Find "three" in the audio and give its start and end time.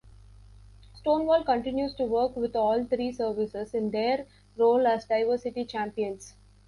2.83-3.11